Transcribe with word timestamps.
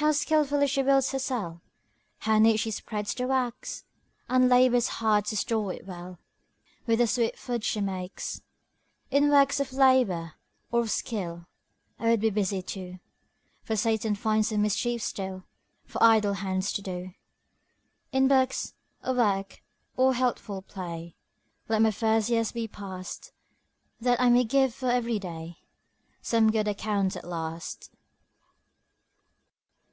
How 0.00 0.12
skillfully 0.12 0.68
she 0.68 0.80
builds 0.82 1.10
her 1.10 1.18
cell! 1.18 1.60
How 2.18 2.38
neat 2.38 2.58
she 2.58 2.70
spreads 2.70 3.14
the 3.14 3.26
wax! 3.26 3.82
And 4.28 4.48
labours 4.48 4.86
hard 5.02 5.24
to 5.24 5.36
store 5.36 5.72
it 5.72 5.88
well 5.88 6.20
With 6.86 7.00
the 7.00 7.08
sweet 7.08 7.36
food 7.36 7.64
she 7.64 7.80
makes. 7.80 8.40
In 9.10 9.28
works 9.28 9.58
of 9.58 9.72
labour 9.72 10.34
or 10.70 10.82
of 10.82 10.92
skill, 10.92 11.46
I 11.98 12.06
would 12.10 12.20
be 12.20 12.30
busy 12.30 12.62
too; 12.62 13.00
For 13.64 13.74
Satan 13.74 14.14
finds 14.14 14.50
some 14.50 14.62
mischief 14.62 15.02
still 15.02 15.42
For 15.84 16.00
idle 16.00 16.34
hands 16.34 16.72
to 16.74 16.80
do. 16.82 17.12
In 18.12 18.28
books, 18.28 18.74
or 19.04 19.14
work, 19.14 19.62
or 19.96 20.14
healthful 20.14 20.62
play, 20.62 21.16
Let 21.68 21.82
my 21.82 21.90
first 21.90 22.28
years 22.30 22.52
be 22.52 22.68
passed, 22.68 23.32
That 24.00 24.20
I 24.20 24.28
may 24.28 24.44
give 24.44 24.72
for 24.72 24.92
every 24.92 25.18
day 25.18 25.56
Some 26.22 26.52
good 26.52 26.68
account 26.68 27.16
at 27.16 27.24
last. 27.26 27.90